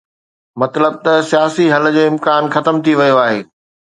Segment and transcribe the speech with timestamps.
[0.61, 3.39] مطلب ته سياسي حل جو امڪان ختم ٿي ويو آهي.